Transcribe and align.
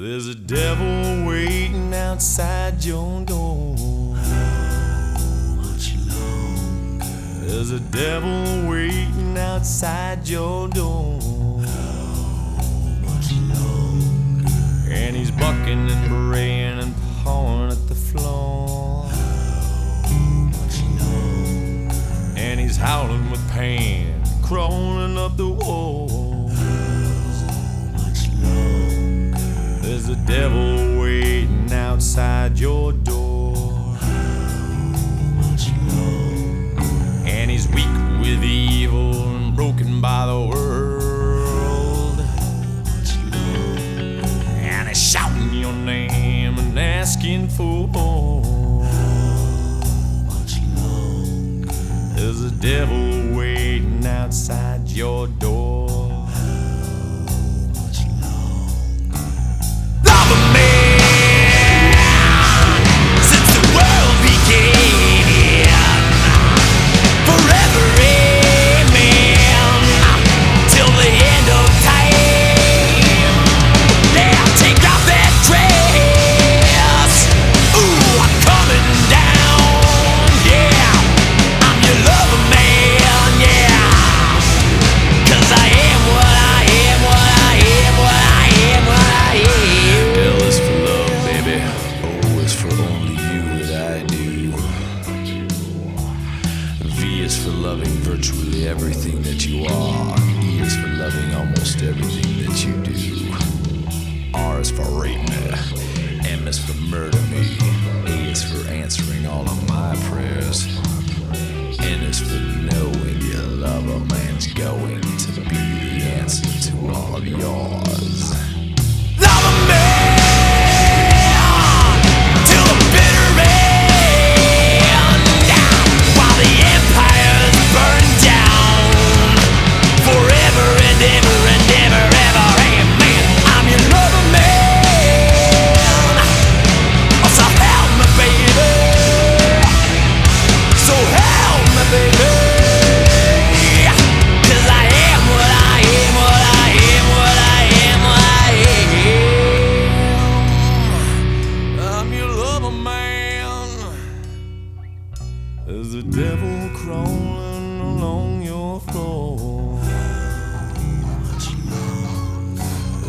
There's 0.00 0.28
a 0.28 0.34
devil 0.36 1.26
waiting 1.26 1.92
outside 1.92 2.84
your 2.84 3.20
door. 3.24 4.14
How 4.14 5.56
Much 5.56 5.92
longer, 6.06 7.04
There's 7.44 7.72
a 7.72 7.80
devil 7.80 8.70
waiting 8.70 9.36
outside 9.36 10.28
your 10.28 10.68
door. 10.68 11.18
How 11.62 12.62
much 13.02 13.32
longer, 13.32 14.48
And 14.88 15.16
he's 15.16 15.32
bucking 15.32 15.90
and 15.90 16.08
braying 16.08 16.78
and 16.78 16.94
pawing 17.24 17.72
at 17.72 17.88
the 17.88 17.96
floor. 17.96 19.02
much 20.54 20.80
longer, 21.02 21.92
And 22.36 22.60
he's 22.60 22.76
howling 22.76 23.32
with 23.32 23.50
pain, 23.50 24.22
crawling 24.44 25.18
up 25.18 25.36
the 25.36 25.48
wall. 25.48 26.17
Devil 30.26 31.00
waiting 31.00 31.72
outside 31.72 32.58
your 32.58 32.92
door. 32.92 33.54
And 37.26 37.50
he's 37.50 37.68
weak 37.68 37.86
with 38.20 38.42
evil 38.42 39.28
and 39.28 39.56
broken 39.56 40.00
by 40.00 40.26
the 40.26 40.40
world. 40.52 42.20
And 44.60 44.88
he's 44.88 45.02
shouting 45.10 45.54
your 45.54 45.72
name 45.72 46.58
and 46.58 46.78
asking 46.78 47.48
for 47.48 47.88
more. 47.88 48.84
There's 52.14 52.42
a 52.42 52.50
devil 52.50 53.36
waiting 53.36 54.04
outside 54.04 54.88
your 54.88 55.28
door. 55.28 55.87
For 104.78 105.02
rape 105.02 105.18
me. 105.28 106.28
M 106.28 106.46
is 106.46 106.64
for 106.64 106.78
murder 106.82 107.27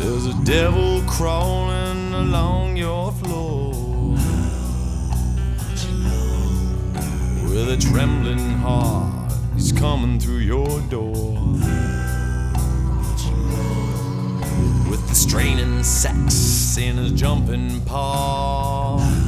There's 0.00 0.24
a 0.24 0.44
devil 0.44 1.02
crawling 1.02 2.14
along 2.14 2.78
your 2.78 3.12
floor. 3.12 4.14
With 7.44 7.68
a 7.68 7.76
trembling 7.78 8.38
heart, 8.38 9.30
he's 9.54 9.72
coming 9.72 10.18
through 10.18 10.38
your 10.38 10.80
door. 10.88 11.34
With 14.88 15.06
the 15.06 15.14
straining 15.14 15.82
sex 15.84 16.78
in 16.78 16.96
his 16.96 17.12
jumping 17.12 17.82
paw. 17.82 18.96
Ooh, 18.96 19.24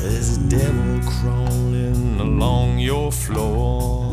there's 0.00 0.36
a 0.36 0.40
devil 0.48 1.00
crawling 1.10 2.20
along 2.20 2.78
your 2.78 3.10
floor. 3.10 4.03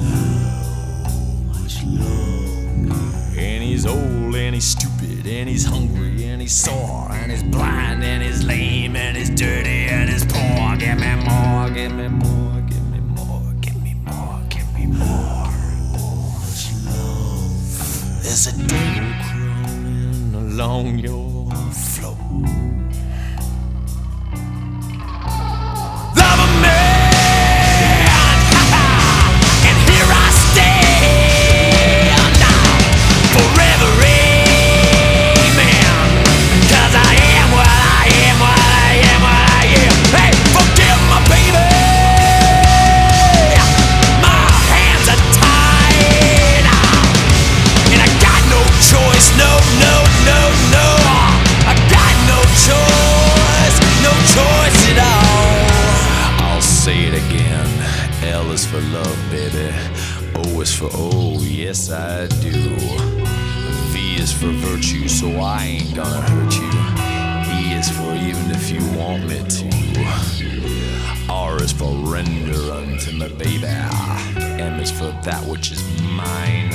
He's 3.81 3.91
old 3.91 4.35
and 4.35 4.53
he's 4.53 4.65
stupid 4.65 5.25
and 5.25 5.49
he's 5.49 5.65
hungry 5.65 6.25
and 6.25 6.39
he's 6.41 6.53
sore 6.53 7.07
and 7.11 7.31
he's 7.31 7.41
blind 7.41 8.03
and 8.03 8.21
he's 8.21 8.43
lame 8.43 8.95
and 8.95 9.17
he's 9.17 9.29
dirty 9.31 9.87
and 9.87 10.09
he's 10.09 10.23
poor. 10.25 10.75
Give 10.77 10.99
me 10.99 11.15
more, 11.15 11.69
give 11.69 11.91
me 11.91 12.07
more, 12.07 12.61
give 12.61 12.91
me 12.91 12.99
more, 12.99 13.53
give 13.59 13.81
me 13.83 13.95
more, 14.05 14.39
give 14.49 14.73
me 14.75 14.85
more. 14.85 15.47
There's 18.21 18.47
a 18.47 18.67
devil 18.67 19.13
crawling 19.25 20.35
along 20.35 20.99
your 20.99 21.49
floor. 21.71 22.17
Oh, 61.33 61.43
yes 61.43 61.89
I 61.91 62.27
do. 62.27 62.51
V 63.91 64.15
is 64.15 64.31
for 64.31 64.47
virtue, 64.47 65.07
so 65.07 65.27
I 65.39 65.63
ain't 65.63 65.95
gonna 65.95 66.21
hurt 66.21 66.53
you. 66.55 66.69
E 67.57 67.73
is 67.73 67.89
for 67.89 68.13
even 68.13 68.51
if 68.51 68.69
you 68.69 68.81
want 68.97 69.27
me 69.27 69.39
to. 69.43 69.71
R 71.29 71.61
is 71.61 71.71
for 71.71 71.93
render 71.93 72.71
unto 72.71 73.11
me, 73.11 73.29
baby. 73.37 73.65
M 73.65 74.79
is 74.79 74.91
for 74.91 75.11
that 75.23 75.43
which 75.47 75.71
is 75.71 75.81
mine. 76.01 76.71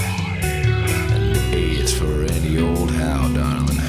And 1.15 1.37
A 1.55 1.63
is 1.83 1.93
for 1.93 2.25
any 2.25 2.59
old 2.61 2.91
how, 2.91 3.29
darling. 3.29 3.81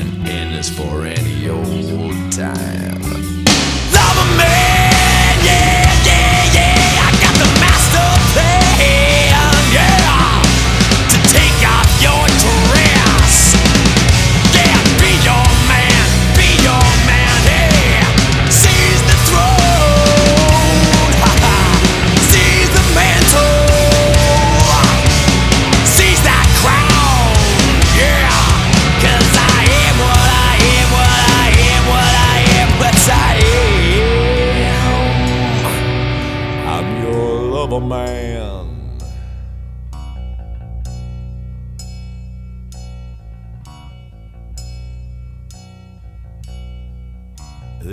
And 0.00 0.28
N 0.28 0.52
is 0.54 0.68
for 0.68 1.04
any 1.04 1.48
old 1.48 2.32
time. 2.32 3.01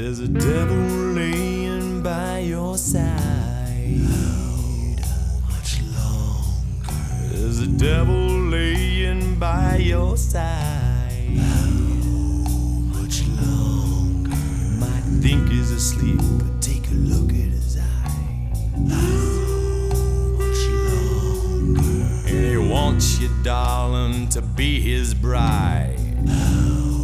There's 0.09 0.21
a 0.21 0.27
devil 0.27 0.75
laying 1.13 2.01
by 2.01 2.39
your 2.39 2.79
side. 2.79 3.05
How 4.99 5.39
much 5.51 5.79
longer? 5.83 7.27
There's 7.31 7.59
a 7.59 7.67
devil 7.67 8.39
laying 8.49 9.37
by 9.37 9.75
your 9.75 10.17
side. 10.17 11.37
How 11.37 11.69
much 12.89 13.21
longer? 13.27 14.35
Might 14.79 15.03
think 15.21 15.47
he's 15.47 15.69
asleep, 15.69 16.19
but 16.39 16.59
take 16.59 16.87
a 16.87 16.95
look 16.95 17.29
at 17.29 17.51
his 17.51 17.77
eye. 17.77 18.51
How 18.89 19.11
much 20.39 20.65
longer? 20.89 21.81
And 22.25 22.45
he 22.49 22.57
wants 22.57 23.19
you, 23.19 23.29
darling, 23.43 24.27
to 24.29 24.41
be 24.41 24.81
his 24.81 25.13
bride. 25.13 25.99
Yeah, 26.25 26.98